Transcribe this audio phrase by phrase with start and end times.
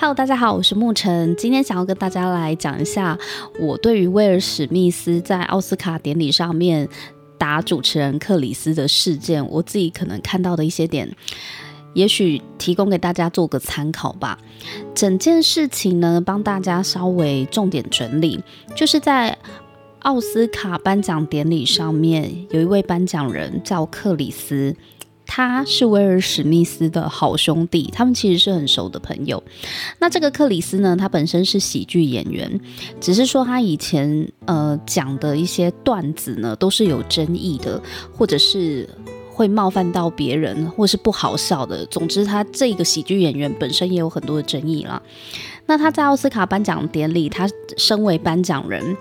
[0.00, 1.34] Hello，大家好，我是沐晨。
[1.34, 3.18] 今天想要跟大家来讲一下
[3.58, 6.88] 我对于威尔史密斯在奥斯卡典礼上面
[7.36, 11.12] 打主持人克里斯的事件，我自己可能看到的一些点，
[11.94, 14.38] 也许提供给大家做个参考吧。
[14.94, 18.38] 整件事情呢，帮大家稍微重点整理，
[18.76, 19.36] 就是在
[20.02, 24.76] 奥斯卡颁奖典礼上面，有一位颁奖人叫克里斯。
[25.30, 29.40] 他是威尔史密斯的好兄弟，他们其实是很熟的朋友。
[29.98, 32.58] 那这个克里斯呢，他本身是喜剧演员，
[32.98, 37.80] 只是说他以前呃讲的一些段子呢，都是有争议的，
[38.16, 38.88] 或者是
[39.30, 41.84] 会冒犯到别人，或是不好笑的。
[41.86, 45.00] 总之，他这个喜剧演员本身也有很多的争议啦。
[45.66, 48.96] 那他在奥斯卡颁奖典礼，他身为颁奖人，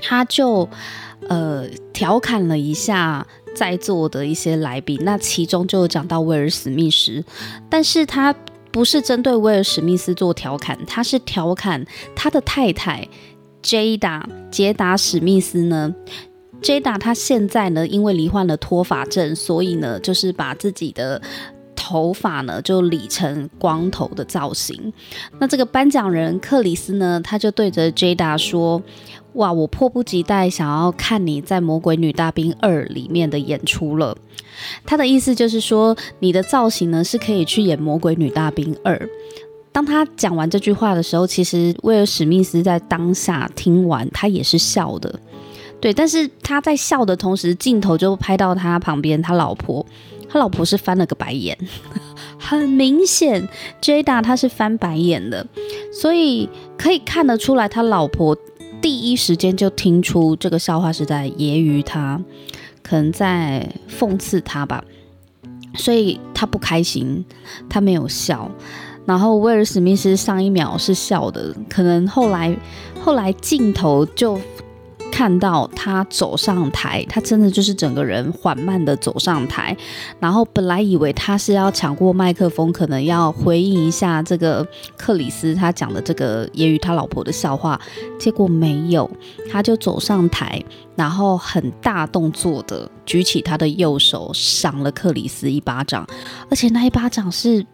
[0.00, 0.68] 他就
[1.28, 3.26] 呃调侃了一下。
[3.54, 7.24] 在座的一些来宾，那其中就有讲到威尔史密斯，
[7.68, 8.34] 但是他
[8.70, 13.06] 不是针对威尔史密斯做调侃，他是调侃他的太太
[13.60, 15.94] 杰达杰达史密斯呢。
[16.62, 21.20] 杰达他现在呢，因为罹患了脱发症，所以呢，就是把自己的
[21.74, 24.92] 头发呢就理成光头的造型。
[25.38, 28.82] 那这个颁奖人克里斯呢，他就对着杰达说。
[29.34, 29.52] 哇！
[29.52, 34.16] 我迫不及待想要看你在《魔鬼女大兵二》里面的演出了。
[34.84, 38.96] 他的意思就是说，你的造型呢是可以去演《魔鬼女大兵二》。
[39.72, 45.20] 当他讲完这句话的时候，其实威尔史密斯在当下听完，他也是笑的。
[45.80, 49.86] 对，但是他在笑的同时，镜头就拍到他旁边，他老婆，
[50.28, 51.56] 他老婆是翻了个白眼，
[52.36, 53.48] 很明显
[53.80, 55.46] ，Jada 他是翻白眼的，
[55.92, 58.36] 所以可以看得出来，他老婆。
[58.80, 62.20] 第一时间就听出这个笑话是在揶揄他，
[62.82, 64.84] 可能在讽刺他吧，
[65.74, 67.24] 所以他不开心，
[67.68, 68.50] 他没有笑。
[69.06, 72.56] 然后威尔史密斯上一秒是笑的，可能后来
[73.00, 74.40] 后来镜头就。
[75.20, 79.76] 看到他走上台，他真的就是整个人缓慢的走上台，
[80.18, 87.78] 然后本来以为他是要抢过麦克风，可能要回应一下这个克里斯他讲的这个揶揄他老婆的笑话，
[88.18, 89.10] 结果没有，
[89.50, 90.64] 他就走上台，
[90.96, 96.06] 然后很大动作的举起他的右手，赏了克里斯一巴掌，
[96.48, 97.66] 而且那一巴掌是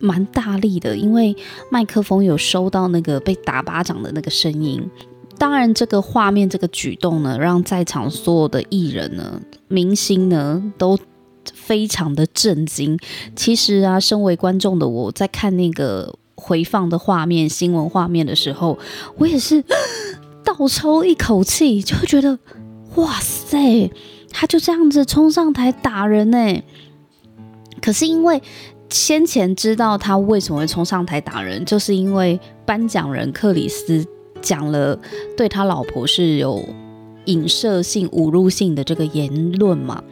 [0.00, 1.36] 蛮大力的，因为
[1.70, 4.90] 麦克风有收到那个被打巴掌的那个声音。
[5.40, 10.98] 当然，这个画面、这个举动呢，让在场所有的艺人呢、明星呢，都
[11.54, 12.98] 非常的震惊。
[13.34, 18.78] 其实啊，身为观众的我在看那个回放的画面、新闻画面的时候，
[19.16, 19.64] 我也是
[20.44, 22.38] 倒抽一口气，就觉得
[22.96, 23.90] 哇塞，
[24.30, 26.62] 他就这样子冲上台打人呢。
[27.80, 28.42] 可是因为
[28.90, 34.06] 先前知道他为什么会冲上台打人，就是因为颁奖人克里斯。
[34.40, 34.98] 讲了
[35.36, 36.64] 对他老婆是有
[37.26, 40.02] 影射性、侮辱性的这个言论嘛，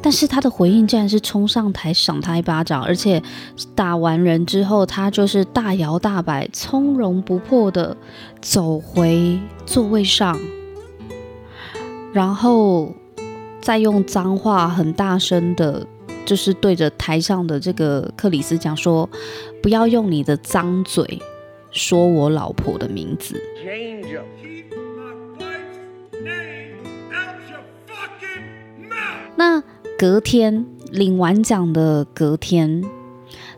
[0.00, 3.20] 但是他的回应竟然是冲上台赏他一巴掌，而且
[3.74, 7.96] 打完人之后，他就是大摇大摆、从容不迫的
[8.40, 10.38] 走回座位上，
[12.12, 12.94] 然后
[13.60, 15.84] 再用脏话很大声的，
[16.24, 19.10] 就是对着台上的这个克里斯讲说
[19.60, 21.20] ：“不要用你的脏嘴。”
[21.70, 23.40] 说我老婆的名字。
[29.36, 29.62] 那
[29.98, 32.82] 隔天领完奖的隔天，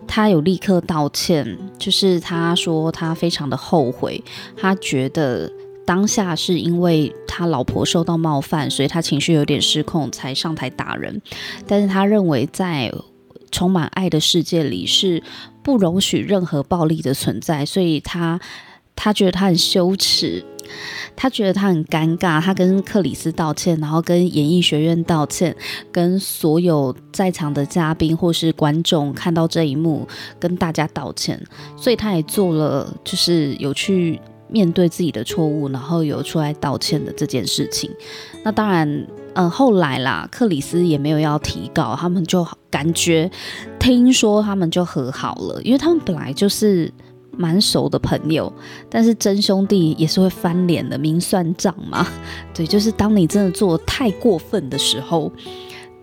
[0.06, 4.22] 他有立刻道歉，就是他说他非常的后悔，
[4.56, 5.50] 他觉得
[5.87, 11.22] 当下是因为他老婆受到冒犯，所以他情绪有点失控才上台打人，
[11.66, 12.92] 但是他认为在
[13.50, 15.22] 充满爱的世界里是。
[15.71, 18.41] 不容许任何暴力的存在，所以他
[18.97, 20.45] 他觉得他很羞耻，
[21.15, 25.55] 他觉得他很尴尬，他跟克里斯道歉，然后跟演艺学院道歉，
[25.93, 30.09] 跟所有在场的嘉宾或是观众看到这一幕，
[30.41, 31.41] 跟大家道歉，
[31.77, 37.89] 所以他也做了，就是有去面对自己的错误，然后有出来道歉的这件事情。
[38.43, 39.07] 那当然。
[39.34, 43.30] 嗯，后来啦，克里斯也没有要提告，他们就感觉
[43.78, 46.92] 听说他们就和好了，因为他们本来就是
[47.30, 48.53] 蛮熟的朋友，
[48.88, 52.06] 但是真兄弟也是会翻脸的，明算账嘛。
[52.53, 55.30] 对，就是当你真的做太过分的时候，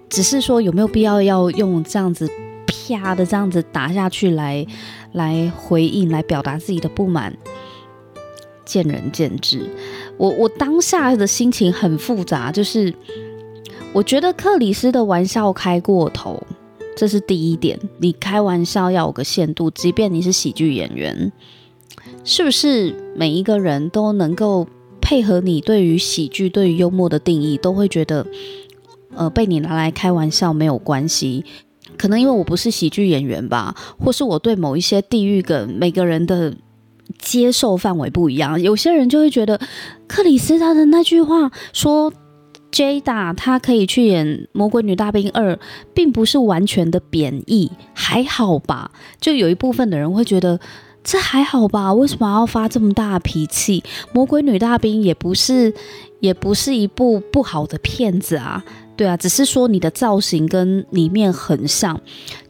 [0.10, 2.30] 只是说有没有必要要用这样子
[2.66, 4.66] 啪的这样子打下去来
[5.12, 7.36] 来回应，来表达自己的不满。
[8.66, 9.70] 见仁见智，
[10.18, 12.94] 我我当下的心情很复杂，就是
[13.94, 16.42] 我觉得克里斯的玩笑开过头，
[16.96, 17.80] 这是第一点。
[18.00, 21.32] 你开玩笑要有个限度，即便你是喜剧演员，
[22.24, 24.68] 是不是每一个人都能够
[25.00, 28.26] 配合你对于喜剧、对于幽默的定义，都会觉得，
[29.16, 31.46] 呃，被你拿来开玩笑没有关系。
[31.98, 36.54] 可能因为我不是喜剧演员吧，或是我对某一些地域梗，每个人的
[37.20, 38.62] 接受范围不一样。
[38.62, 39.60] 有些人就会觉得
[40.08, 42.12] 克里斯他的那句话说
[42.72, 45.54] Jada 他可以去演《魔鬼女大兵二》，
[45.94, 48.92] 并不是完全的贬义，还好吧？
[49.22, 50.60] 就有一部分的人会觉得
[51.04, 51.94] 这还好吧？
[51.94, 53.82] 为什么要发这么大脾气？
[54.14, 55.74] 《魔鬼女大兵》也不是，
[56.20, 58.64] 也不是一部不好的片子啊。
[58.98, 62.02] 对啊，只是说你的造型跟里面很像，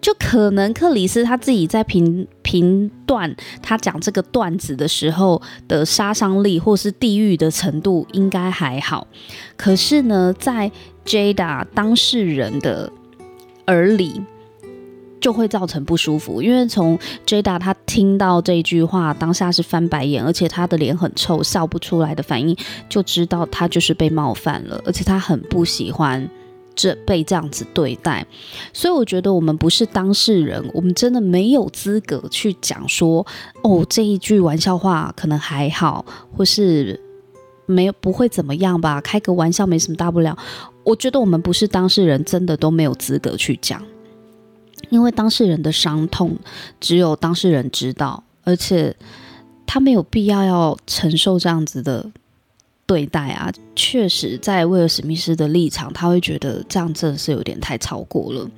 [0.01, 9.05] 就可能克里斯他自己在评评断他讲这个段子的时候的杀伤力或是地狱的程度应该还好，
[9.57, 10.71] 可是呢，在
[11.05, 12.89] Jada 当事人的
[13.67, 14.21] 耳里
[15.19, 22.55] 就会造成不舒服，因为从 Jada 他听到这句话当下是翻白眼，而且他的脸很臭，笑不出来的反应，
[22.89, 26.29] 就知道他就是被冒犯了，而且他很不喜欢。
[26.79, 28.23] 这被这样子对待，
[28.71, 33.25] 所以我觉得我们不是当事人，我们真的没有资格去讲说，
[33.63, 37.01] 哦，这一句玩笑话可能还好，或是
[37.65, 40.37] 没不会怎么样吧，开个玩笑没什么大不了。
[40.83, 43.81] 我觉得我们不是当事人，真的都没有资格去讲，
[44.89, 46.37] 因为当事人的伤痛
[46.79, 48.95] 只有当事人知道，而且
[49.65, 52.11] 他没有必要要承受这样子的。
[52.85, 58.49] 对待啊，确实，在威尔史密斯的立场，他会觉得这样真的是有点太超过了。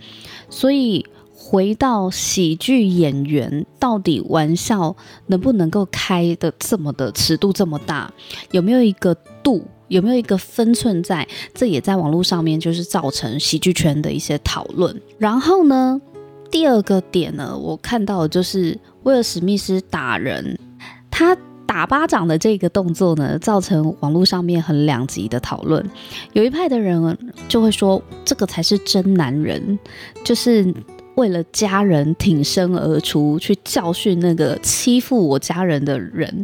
[0.51, 1.03] 所以
[1.33, 4.95] 回到喜剧演员，到底玩笑
[5.25, 8.13] 能不能够开得这么的尺度这么大？
[8.51, 9.65] 有没有一个度？
[9.87, 11.27] 有没有一个分寸在？
[11.55, 14.95] 这也在网络上面就是造成喜剧圈的一些讨论。
[15.17, 15.99] 然后呢，
[16.51, 20.57] 第二个点呢，我看到就是威尔史密斯打人，
[21.11, 21.37] 他。
[21.69, 25.87] 打巴掌的这个动作呢，造成网络上面很两极的讨论。
[26.33, 27.15] 有一派的人
[27.47, 29.77] 就会说，这个才是真男人，
[30.23, 30.73] 就是
[31.13, 36.43] 为了家人挺身而出，去教训那个欺负我家人的人。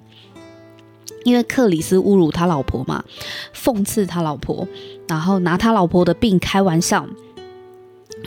[1.23, 3.03] 因为克里斯侮辱他老婆嘛，
[3.51, 4.67] 讽刺他老婆，
[5.07, 7.03] 然后拿他老婆的病开玩笑，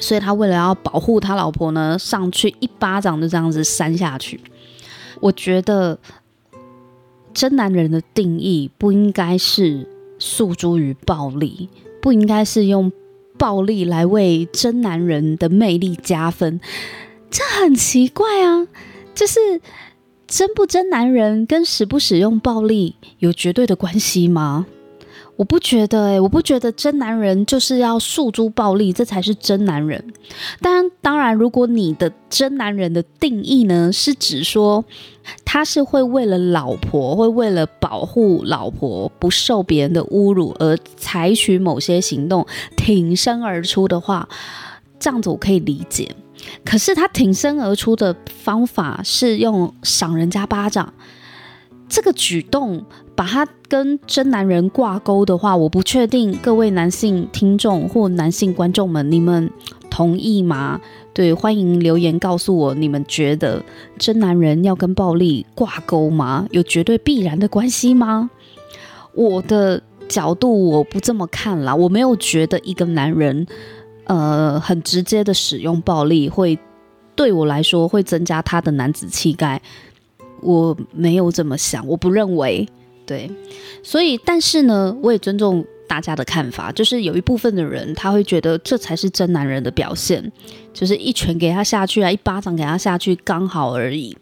[0.00, 4.40] 所以他为了要保护他老婆呢，上去一巴掌就这样子扇下去。
[5.20, 5.98] 我觉得。
[7.34, 9.86] 真男人的定义不应该是
[10.18, 11.68] 诉诸于暴力，
[12.02, 12.90] 不应该是用
[13.36, 16.58] 暴力来为真男人的魅力加分，
[17.30, 18.66] 这很奇怪啊！
[19.14, 19.60] 就是
[20.26, 24.66] 真不真男人跟使不使用暴力有绝对的关系吗？
[25.38, 30.12] 我不觉得哎、我不觉得真男人就是要诉诸暴力，这才是真男人。
[30.60, 34.84] 当然，当然，如果你的真男人的定义呢，是指说
[35.44, 42.44] 他是会为了老婆，会为了保护老婆不受别人的侮辱而采取某些行动，
[42.76, 44.28] 挺身而出的话，
[44.98, 46.16] 这样子我可以理解。
[46.64, 50.92] 可是他挺身而出的方法是用赏人家巴掌，
[51.88, 52.84] 这个举动。
[53.18, 59.50] 把他跟真男人挂钩的话，我不确定各位男性听众或男性观众们，你们
[59.90, 60.80] 同意吗？
[61.12, 63.60] 对，欢迎留言告诉我，你们觉得
[63.98, 66.46] 真男人要跟暴力挂钩吗？
[66.52, 68.30] 有绝对必然的关系吗？
[69.14, 73.44] 我的角度我不这么看啦，我没有觉得一个男人，
[74.04, 76.56] 呃，很直接的使用暴力会
[77.16, 79.60] 对我来说会增加他的男子气概，
[80.40, 82.68] 我没有这么想，我不认为。
[83.08, 83.30] 对，
[83.82, 90.30] 所以但是呢，我也尊重大家的看法，就是有一部分的人他会觉得这才是真男人的表现，
[90.74, 94.14] 就是一拳给他下去啊，一巴掌给他下去刚好而已。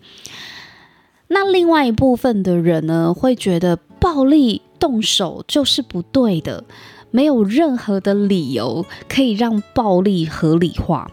[1.26, 6.62] 那另外一部分的人呢，会觉得暴力动手就是不对的，
[7.10, 11.10] 没有任何的理由可以让暴力合理化，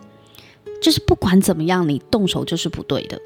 [0.79, 3.19] 就是不管怎么样，你动手就是不对的。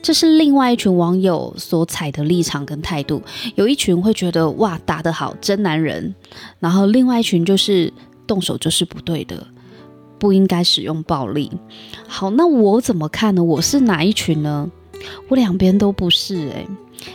[0.00, 3.20] 这是另外一群网友所采的立场跟态度，
[3.56, 6.14] 有一群会觉得哇，打得好，真男人，
[6.60, 7.92] 然后另外一群就是
[8.26, 9.46] 动手就是不对的，
[10.18, 11.50] 不应该使用暴力。
[12.06, 13.42] 好，那我怎么看呢？
[13.42, 14.70] 我是哪一群呢？
[15.28, 16.66] 我两边都不是诶、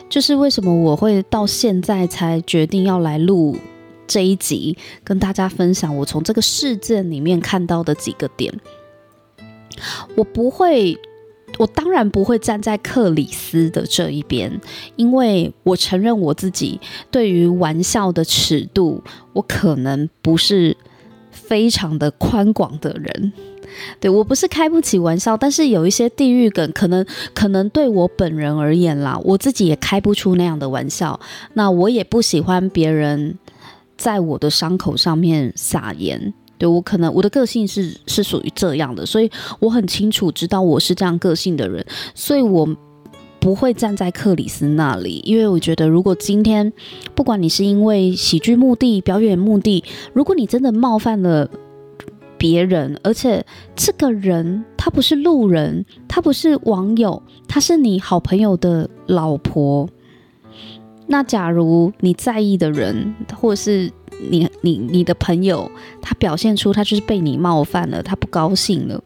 [0.09, 3.57] 就是为什么我会到现在才决定要来录
[4.05, 8.53] 这一集，跟大家分享我从这个事件里面看到的几个点，
[10.15, 10.99] 我不会。
[11.63, 14.59] 我当然不会站在克里斯的这一边，
[14.97, 16.77] 因为我承认我自己
[17.09, 19.01] 对于玩笑的尺度，
[19.31, 20.75] 我可能不是
[21.31, 23.31] 非常的宽广的人。
[24.01, 31.17] 对，我不是开不起玩笑，但是有一些地狱梗，可能可能对我本人而言啦，我自己也开不出那样的玩笑。
[31.53, 33.39] 那我也不喜欢别人
[33.95, 36.33] 在我的伤口上面撒盐。
[36.57, 39.29] 对，我可能我的个性是是属于这样的，所以
[39.59, 42.67] 我很清楚知道我是这样个性的人，所以我
[43.39, 46.71] 不会站在克里斯那里，因为我觉得如果今天
[47.15, 49.83] 不管你是因为喜剧目的、表演目的，
[50.13, 51.49] 如果你真的冒犯了。
[52.35, 59.87] 别人，而且这个人他不是路人，他不是网友，他是你好朋友的老婆。
[61.07, 63.89] 那假如你在意的人，或是
[64.29, 65.69] 你你你的朋友，
[66.01, 69.03] 他表现出他就是被你冒犯了，他不高兴了，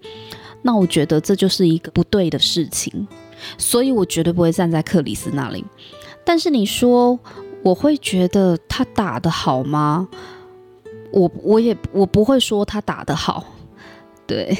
[0.61, 3.07] 那我觉得这就是一个不对的事情，
[3.57, 5.65] 所以我绝对不会站在克里斯那里。
[6.23, 7.19] 但是你说
[7.63, 10.07] 我会觉得他打得好吗？
[11.11, 13.43] 我我也我不会说他打得好，
[14.27, 14.55] 对，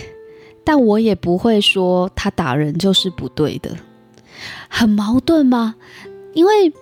[0.64, 3.70] 但我也不会说他打人就是不对的，
[4.68, 5.76] 很矛盾吗？
[6.34, 6.74] 因为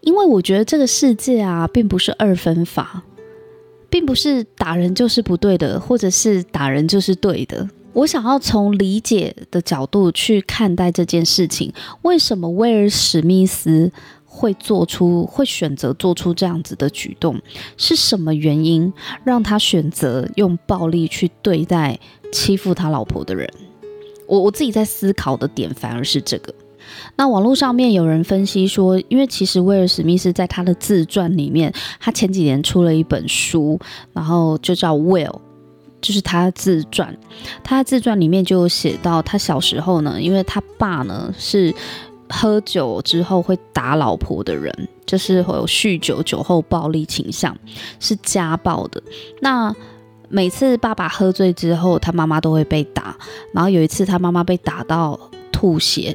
[0.00, 3.02] 因为我觉得这个世界啊，并不是二分法，
[3.94, 7.68] 并不是打人就是不对的，或者是打人就是对的。
[7.92, 11.72] 我想要从理解的角度去看待这件事情，
[12.02, 13.92] 为什么威尔史密斯
[14.24, 17.40] 会做出，会选择做出这样子的举动，
[17.76, 21.96] 是什么原因让他选择用暴力去对待
[22.32, 23.48] 欺负他老婆的人？
[24.26, 26.52] 我我自己在思考的点反而是这个。
[27.16, 33.78] 那网络上面有人分析说，因为其实威尔史密斯在他的自传里面，他前几年出了一本书，
[34.12, 35.26] 然后就叫《Will》，
[36.00, 37.16] 就是他自传。
[37.62, 41.74] 他的自传里面就写到，他小时候呢，因为他爸呢是。
[42.30, 47.54] 喝酒之后会打老婆的人，就是会有酗酒、酒后暴力倾向，
[48.00, 49.00] 是家暴的。
[49.40, 49.72] 那
[50.30, 53.14] 每次爸爸喝醉之后，他妈妈都会被打。
[53.52, 55.20] 然后有一次，他妈妈被打到
[55.64, 56.14] 吐血。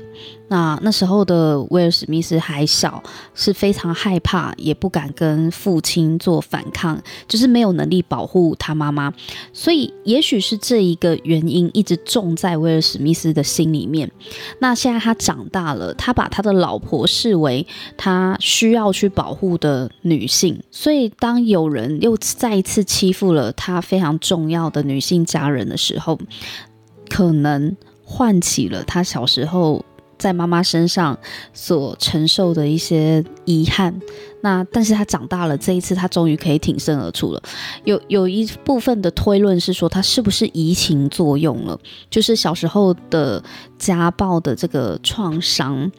[0.49, 3.01] 那那时候的威尔史密斯还小，
[3.33, 9.11] 是非常害怕，也不敢跟父亲做反抗，就是没有能力保护他妈妈。
[9.53, 14.11] 所以，也许是这一个原因一直种在威尔史密斯的心里面。
[14.59, 17.65] 那现在他长大了，他把他的老婆视为
[17.97, 20.61] 他需要去保护的女性。
[20.69, 26.19] 所以，当有人又再一次欺负了他非常重要的女性家人的时候，
[27.07, 27.75] 可能
[28.09, 29.85] 唤起了他小时候。
[30.17, 31.17] 在妈妈身上
[31.53, 34.01] 所承受的一些遗憾，
[34.41, 37.41] 那但是他长大了，这一次他终于可以挺身而出了。
[37.85, 41.79] 有有一部分的推论是说，他是不是移情作用了？
[42.09, 43.41] 就是小时候的
[43.77, 45.89] 家暴的这个创伤，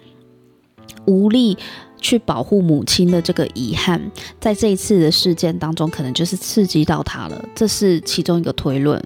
[1.07, 1.57] 无力
[2.01, 4.01] 去保护母亲的这个遗憾，
[4.41, 7.45] 在这一次的事件当中，可能就是刺激到他了。
[7.55, 9.03] 这是其中一个推论。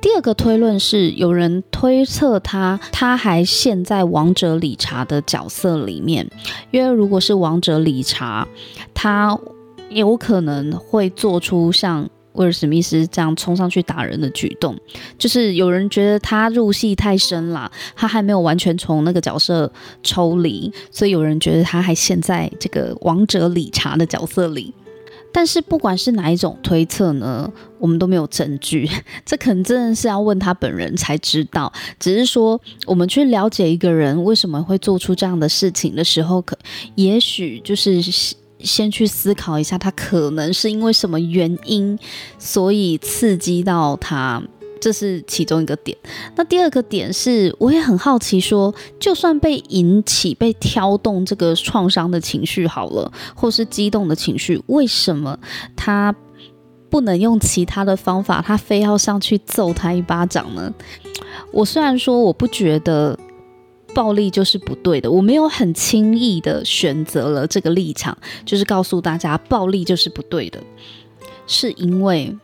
[0.00, 6.28] 第二个推论是，有人推测他他还陷在王者理查的角色里面，
[6.70, 8.46] 因为如果是王者理查，
[8.94, 9.36] 他
[9.88, 14.76] 有可能会做出像威尔史密斯这样冲上去打人的举动。
[15.18, 19.70] 就是有人觉得他入戏太深了，他还没有完全从那个角色
[20.02, 24.72] 抽离，所以有人觉得他还陷在这个王者理查的角色里。
[25.32, 28.88] 但是不管是哪一种推测呢，我们都没有证据，
[29.26, 31.70] 这可能真的是要问他本人才知道。
[32.00, 36.56] 只是说，我们去了解一个人为什么会做出这样的事情的时候，可
[36.94, 38.00] 也许就是
[38.60, 41.98] 先去思考一下，他可能是因为什么原因，
[42.38, 44.42] 所以刺激到他。
[44.78, 45.96] 这是其中一个点。
[46.36, 55.36] 那第二个点是，我也很好奇说，就算被引起、被挑动这个创伤的情绪好了，或是激动的情绪，为什么
[55.74, 56.14] 他
[56.90, 60.72] 不能用其他的方法，他非要上去揍他一巴掌呢？
[61.50, 63.18] 我虽然说我不觉得
[63.94, 70.62] 暴力就是不对的，我没有很轻易的选择了这个立场，就是告诉大家暴力就是不对的，
[71.46, 72.36] 是因为。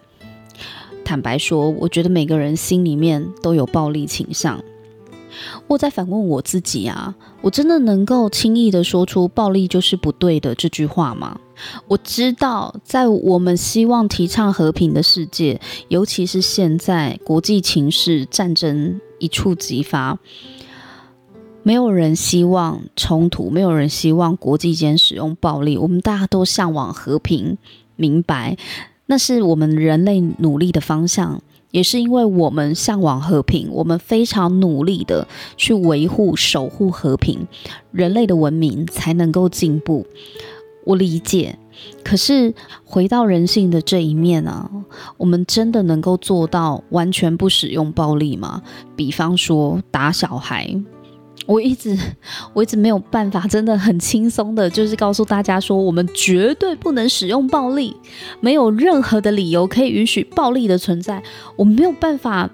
[1.04, 4.62] 坦白说，我觉得每个人心里面都有暴力倾向。
[5.66, 11.40] 我在反问我自己啊，我真的能够轻易的说出“暴力就是不对的”这句话吗？
[11.88, 20.16] 我知道，在我们希望提倡和平的世界，尤其是现在国际情势战争一触即发，
[21.64, 25.78] 没有人希望冲突，没有人希望国际间使用暴力。
[25.78, 27.56] 我们大家都向往和平，
[27.96, 28.56] 明白。
[29.06, 37.46] 那是我们人类努力的方向，也是因为我们向往和平，我们非常努力的去维护、守护和平，
[37.90, 40.06] 人类的文明才能够进步。
[40.84, 41.58] 我理解，
[42.02, 42.54] 可是
[42.84, 44.68] 回到人性的这一面啊，
[45.16, 48.62] 我们真的能够做到完全不使用暴力吗？
[48.96, 50.74] 比方说打小孩，
[51.46, 51.98] 我一直
[52.54, 57.96] 我一直没有办法，真的很轻松的，就是告诉大家说，我们绝对不能使用暴力，
[58.40, 61.22] 没有任何的理由可以允许暴力的存在。
[61.56, 62.48] 我没有办法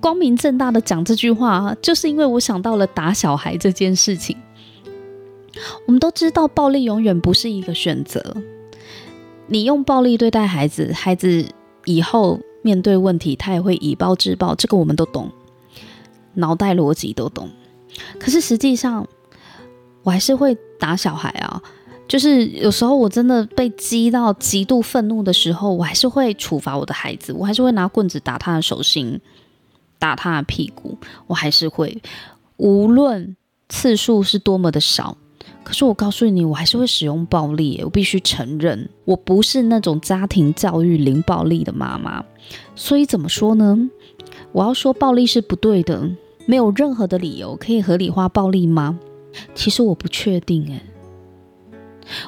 [0.00, 4.36] 光明正大的讲这句话，就是因为我想到了打小孩这件事情。
[5.86, 8.36] 我们都知道，暴力永远不是一个选择。
[9.48, 11.44] 你用暴力对待孩子，孩子
[11.84, 14.54] 以后面对问题，他也会以暴制暴。
[14.54, 15.28] 这个我们都懂，
[16.34, 17.50] 脑袋逻辑都懂。
[18.18, 19.06] 可是实际上，
[20.02, 21.62] 我还是会打小孩啊。
[22.08, 29.20] 就是有时候我真的被激到极度愤怒的时候，我还是会处罚我的孩子，我还是会拿棍子打他的手心，
[29.98, 32.02] 打他的屁股，我还是会，
[32.56, 33.36] 无论
[33.68, 35.16] 次数是多么的少。
[35.62, 37.80] 可是我告诉你，我还是会使用暴力。
[37.84, 42.24] 我必须承认，我不是那种家庭教育零暴力的妈妈。
[42.74, 43.78] 所以怎么说呢？
[44.50, 46.10] 我要说暴力是不对的，
[46.46, 48.98] 没有任何的理由可以合理化暴力吗？
[49.54, 50.66] 其实我不确定。
[50.66, 50.80] 诶，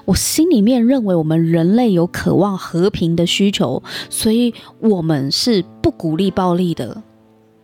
[0.04, 7.02] 我心里面认为我们人类有渴望和平的需求，所以我们是不鼓励暴力的。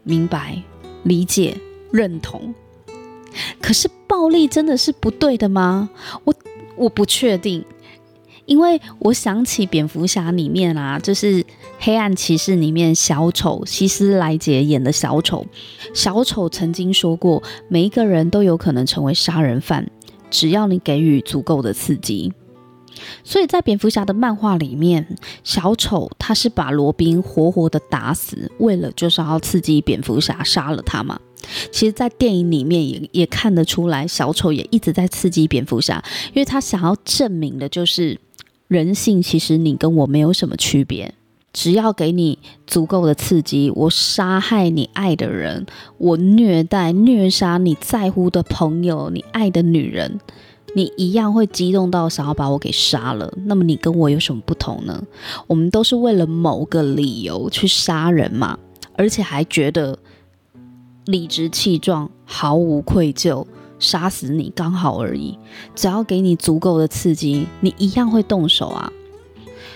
[0.03, 0.61] 明白、
[1.05, 1.57] 理解、
[1.93, 2.53] 认同。
[3.61, 5.91] 可是暴力真的是不对的吗？
[6.25, 6.35] 我
[6.77, 7.65] 我不确定，
[8.49, 11.45] 因为我想起蝙蝠侠里面啊，就是
[11.79, 15.47] 黑暗骑士里面小丑希斯莱杰演的小丑，
[15.95, 19.89] 小丑曾经说过，每一个人都有可能成为杀人犯，
[20.31, 22.33] 只要你给予足够的刺激。
[23.23, 31.21] 所以在蝙蝠侠的漫画里面，小丑他是把罗宾活活的打死，为了就是要刺激蝙蝠侠杀了他嘛。
[31.71, 38.19] 其实，在电影里面也也看得出来，小丑也一直在刺激蝙蝠侠，因为他想要证明的就是
[38.69, 41.15] 人性，其实你跟我没有什么区别，
[41.53, 50.21] 只要给你足够的刺激，我杀害你爱的人，我虐待虐杀你在乎的朋友，你爱的女人，
[50.77, 53.33] 你一样会激动到想要把我给杀了。
[53.47, 55.03] 那么你跟我有什么不同呢？
[55.47, 58.59] 我们都是为了某个理由去杀人嘛，
[58.95, 59.99] 而且还觉得。
[61.07, 63.47] 理直气壮，毫无愧疚，
[63.79, 65.39] 杀死你刚好而已。
[65.75, 68.93] 只要给你足够的刺激，你一样会动手啊。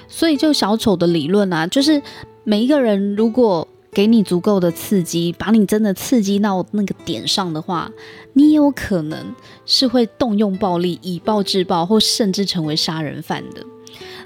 [0.09, 2.03] 所以，就小丑的理论啊，就是
[2.45, 7.91] 每一个人如果给你足够的刺激，把你真的刺激到那个点上的话，
[8.33, 9.35] 你也有可能
[9.67, 13.63] 是会动用暴力，以暴制暴，或甚至成为杀人犯的。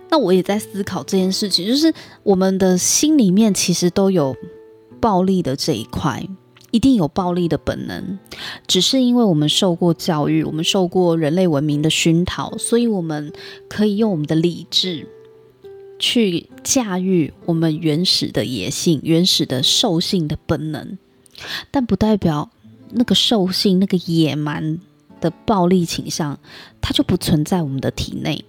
[0.09, 4.37] 那我也在思考这件事情，就是我们的心里面其实都有
[5.01, 6.25] 暴力的这一块。
[6.71, 8.19] 一定有暴力的本能，
[8.67, 13.33] 只是因为我们受过教育，我们受过人类文明的熏陶，所以我们
[13.69, 15.09] 可以用我们的理智
[15.99, 20.99] 去驾驭我们原始的野性、原始的兽性的本能，
[21.71, 22.51] 但不代表
[22.91, 24.79] 那个兽性、那个野蛮
[25.21, 26.39] 的暴力倾向，
[26.83, 28.45] 它就不存在我们的体内。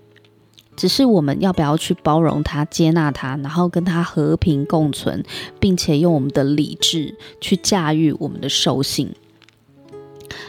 [0.78, 5.24] 只是我们要不要去包容他、接纳他，然后跟他和平共存，
[5.60, 9.12] 并且用我们的理智去驾驭我们的兽性，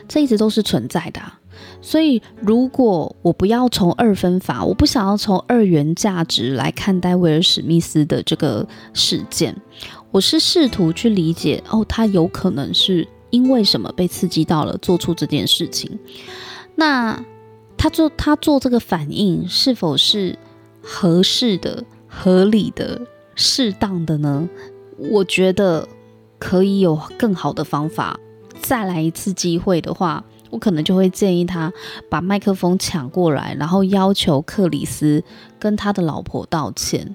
[0.06, 1.20] 这一直都是存在的。
[1.80, 9.56] 所以，如果我不要从二分法，我不想要从二元价值来看待威尔史密斯的这个事件，
[10.10, 15.98] 我是试图去理解哦，他有可能是因为什么被刺激到了，做出这件事情。
[16.74, 17.24] 那。
[17.78, 20.36] 他做他做这个反应是否是
[20.82, 23.00] 合适的、合理的、
[23.34, 24.48] 适当的呢？
[24.98, 25.88] 我觉得
[26.40, 28.18] 可以有更好的方法。
[28.60, 31.72] 再来一次机会的话，我可能就会建议他
[32.10, 35.22] 把麦克风抢过来，然后要求克里斯
[35.60, 37.14] 跟他的老婆道歉，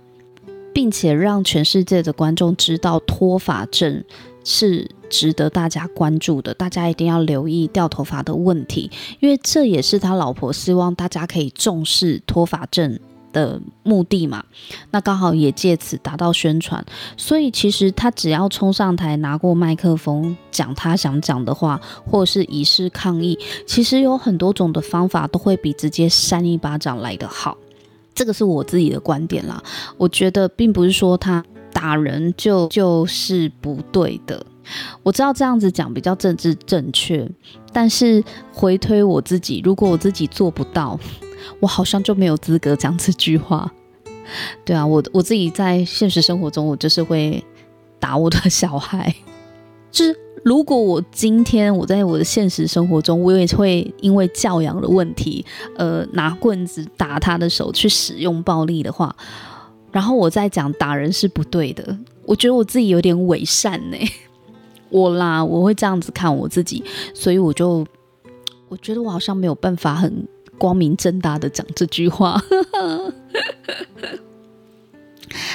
[0.73, 4.01] 并且让全世界的观众知道脱发症
[4.45, 12.99] 是值得大家关注的，大家一定要留意掉头发的问题，因为这也是他老婆希望大家可以重视脱发症
[13.31, 14.43] 的目的嘛。
[14.89, 16.83] 那刚好也借此达到宣传，
[17.15, 27.55] 所以其实他只要冲上台拿过麦克风讲他想讲的话，或者是以示抗议，其实有很多种的方法都会比直接扇一巴掌来得好。
[28.15, 29.61] 这个是我自己的观点啦，
[29.97, 34.43] 我觉得并不是说他打人就就是不对的。
[35.01, 37.29] 我知道这样子讲比较政治正确，
[37.71, 40.99] 但是回推我自己，如果我自己做不到，
[41.59, 43.71] 我好像就没有资格讲这句话。
[44.63, 47.43] 对啊，我我自己在现实生活中，我就是会
[47.99, 49.13] 打我的小孩。
[49.91, 55.45] 就是如果我今天我在我的现实生活中，我也会因为教养的问题，
[55.77, 59.13] 呃，拿棍子打他的手去使用暴力的话，
[59.91, 61.95] 然后我再讲打人是不对的，
[62.25, 63.97] 我觉得我自己有点伪善呢。
[64.93, 66.81] 我啦，我会这样子看我自己，
[67.13, 67.85] 所以我就
[68.69, 70.25] 我觉得我好像没有办法很
[70.57, 72.39] 光明正大的讲这句话。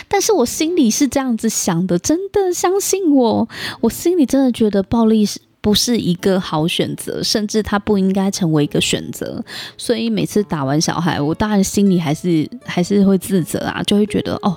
[0.08, 3.48] 但是我心里是这样子想的，真的相信我，
[3.80, 9.44] 我心里真的觉得暴力是不是一个好选择，甚至它不应该成为一个选择。
[9.76, 14.56] 所以每次打完小孩，我当然心里还是还是会自责啊，就会觉得哦，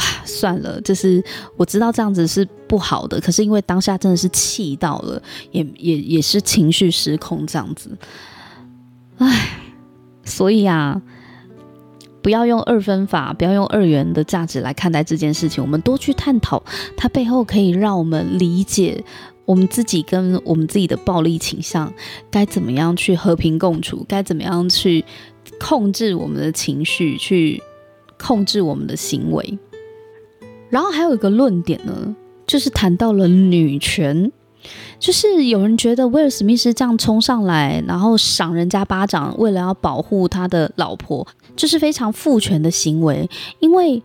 [0.00, 1.22] 哇，算了，就是
[1.56, 7.90] 我知道这样子是不好的，可是因为当下真的是气到了，也也也是情绪失控这样子，
[9.18, 9.60] 唉，
[10.24, 11.00] 所以啊。
[12.22, 15.64] 不要用二分法，不要用二元的价值来看待这件事情。
[15.64, 16.62] 我们多去探讨
[16.94, 19.02] 它背后可以让我们理解
[19.46, 21.90] 我们自己跟我们自己的暴力倾向，
[22.30, 25.02] 该怎么样去和平共处，该怎么样去
[25.58, 27.62] 控制我们的情绪，去
[28.18, 29.58] 控制我们的行为。
[30.70, 32.14] 然后还有一个论点呢，
[32.46, 34.32] 就是谈到了女权。
[34.98, 43.28] 就是有人觉得威尔史密斯这样冲上来，然后赏人家巴掌，为了要保护他的老婆，这是非常父权的行为。
[43.60, 44.02] 因为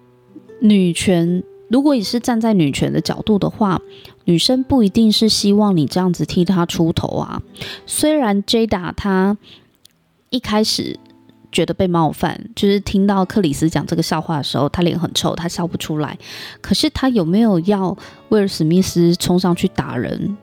[0.61, 3.81] 女权，如果你是站在女权的角度的话，
[4.23, 7.41] 女生不一定是希望你这样子替她出头啊。
[7.85, 9.37] 虽然 Jada 她
[10.29, 10.97] 一开始
[11.55, 16.17] 觉得被冒犯，就是听到克里斯讲这个笑话的时候，他脸很臭，他笑不出来。
[16.59, 20.35] 可是他有没有要威尔史密斯冲上去打人？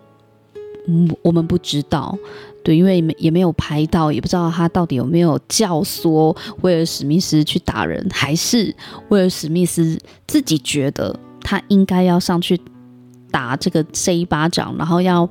[0.88, 2.16] 嗯，我们不知道，
[2.64, 8.74] 对，因为也没有拍到，也不知道他到底有没有教唆威尔史密斯去打人，还是
[9.10, 12.58] 威尔史密斯自己觉得他应该要上去
[13.30, 15.28] 打这个这一巴掌，然后要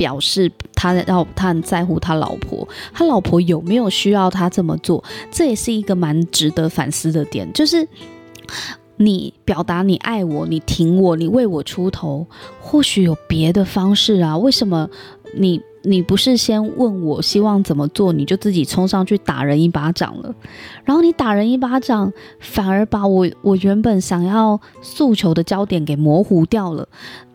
[0.00, 5.04] 表示他要他很在乎他老婆，他老婆有没有需要他这么做？
[5.30, 7.86] 这也是一个蛮值得反思的点，就是。
[9.02, 12.26] 你表达你爱我，你挺我，你为我出头，
[12.60, 14.36] 或许有别的方式啊？
[14.36, 14.90] 为什么
[15.34, 20.34] 你你不是先问我希望怎么做，你就自己冲上去打人一巴掌了？
[20.84, 26.86] 然后你打人一巴掌，反而把我我原本想要诉求的焦点给模糊掉了。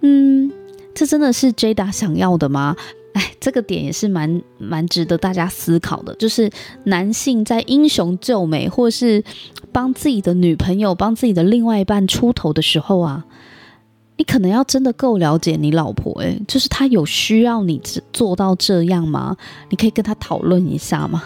[0.01, 0.51] 嗯，
[0.95, 2.75] 这真的是 Jada 想要的吗？
[3.13, 6.49] 哎，这个点也是蛮蛮值得大家思考的，就是
[6.86, 9.23] 男性在英雄救美或是
[9.71, 13.25] 帮自己的女朋友、帮自己的另外一半出头的时候啊，
[14.17, 17.81] 你可能要真的够了解你老婆，哎，就是他有需要你
[18.12, 19.38] 做到这样吗？
[19.69, 21.23] 你可以跟他讨论一下吗？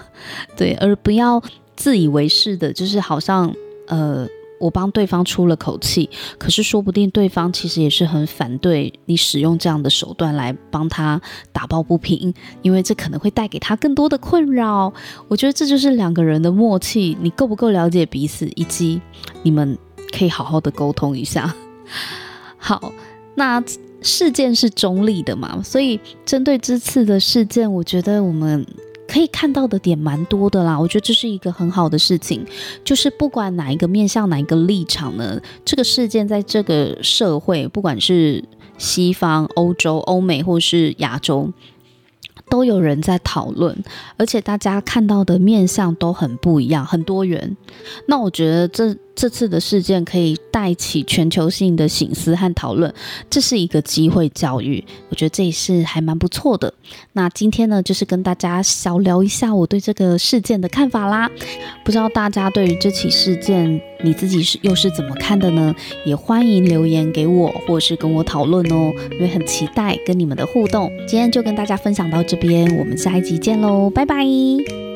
[0.56, 1.42] 对，而不要
[1.76, 3.52] 自以为是的，就是好像
[3.88, 4.28] 呃。
[4.60, 11.20] 我帮对方出了口气，可是说不定对方其实也是很反对你使用这样的手段来帮他
[11.52, 14.94] 打抱不平，因为这可能会带给他更多的困扰。
[15.28, 19.02] 我觉得这就是两个人的默契，你够不够了解彼此，以及
[19.44, 19.78] 你们
[20.12, 21.56] 可以好好的沟通一下。
[22.58, 22.92] 好，
[23.36, 23.64] 那
[24.02, 28.66] 事件是中立的嘛，所以针对这次的事件，我觉得我们。
[29.20, 32.46] 可以看到的点蛮多的啦，我觉得这是一个很好的事情，
[32.86, 38.42] 就是不管哪一个面向，哪一个立场呢，这个事件在这个社会，不管是
[38.78, 41.52] 西方、欧洲、欧美或是亚洲，
[42.50, 43.84] 都有人在讨论，
[44.16, 47.58] 而且大家看到的面向都很不一样，很多元。
[48.08, 48.96] 那我觉得这。
[49.20, 52.94] 这次的事件可以带起全球性的醒思和讨论，
[53.30, 56.74] 这是一个机会教育，我觉得这也是还蛮不错的。
[57.12, 61.30] 那今天呢，就是跟大家小聊一下我对这个事件的看法啦。
[61.84, 65.76] 不知道大家对于这起事件，你自己是又是怎么看的呢？
[66.06, 70.90] 也欢迎留言给我，或是跟我讨论哦，因为很期待跟你们的互动。
[71.06, 74.89] 今天就跟大家分享到这边，我们下一集见喽，拜拜。